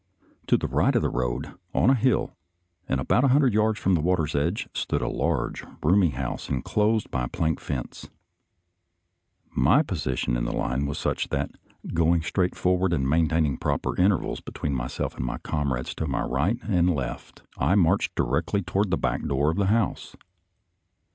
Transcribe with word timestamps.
To 0.47 0.57
the 0.57 0.67
right 0.67 0.95
of 0.95 1.03
the 1.03 1.11
road, 1.11 1.53
on 1.75 1.91
a 1.91 1.93
hill, 1.93 2.35
and 2.89 2.99
about 2.99 3.23
a 3.23 3.27
hundred 3.27 3.53
yards 3.53 3.77
from 3.77 3.93
the 3.93 4.01
water's 4.01 4.33
edge, 4.33 4.67
stood 4.73 5.03
a 5.03 5.07
large, 5.07 5.63
roomy 5.83 6.09
house 6.09 6.49
inclosed 6.49 7.11
by 7.11 7.25
a 7.25 7.27
plank 7.27 7.59
fence. 7.59 8.09
My 9.55 9.83
position 9.83 10.35
in 10.35 10.43
the 10.45 10.55
line 10.55 10.87
was 10.87 10.97
such 10.97 11.29
that, 11.29 11.51
going 11.93 12.21
212 12.21 12.23
SOLDIER'S 12.23 12.25
LETTERS 12.33 12.33
TO 12.33 12.33
CHARMING 12.33 12.39
NELLIE 12.41 12.45
straight 12.47 12.55
forward 12.55 12.93
and 12.93 13.07
maintaining 13.07 13.57
proper 13.57 13.95
inter 13.95 14.17
vals 14.17 14.41
between 14.43 14.73
myself 14.73 15.15
and 15.17 15.43
comrades 15.43 15.93
to 15.93 16.07
my 16.07 16.23
right 16.23 16.57
and 16.63 16.95
left, 16.95 17.43
I 17.59 17.75
marched 17.75 18.15
directly 18.15 18.63
toward 18.63 18.89
the 18.89 18.97
back 18.97 19.23
door 19.23 19.51
of 19.51 19.57
the 19.57 19.67
house. 19.67 20.15